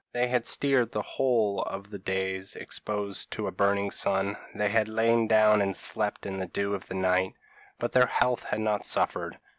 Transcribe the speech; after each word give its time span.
They 0.13 0.27
had 0.29 0.47
steered 0.47 0.91
the 0.91 1.03
whole 1.03 1.61
of 1.61 1.91
the 1.91 1.99
days 1.99 2.55
exposed 2.55 3.29
to 3.33 3.45
a 3.45 3.51
burning 3.51 3.91
sun; 3.91 4.35
they 4.55 4.67
had 4.69 4.87
lain 4.87 5.27
down 5.27 5.61
and 5.61 5.75
slept 5.75 6.25
in 6.25 6.37
the 6.37 6.47
dew 6.47 6.73
of 6.73 6.87
the 6.87 6.95
night; 6.95 7.33
but 7.77 7.91
their 7.91 8.07
health 8.07 8.41
had 8.45 8.61
not 8.61 8.83
suffered. 8.83 9.37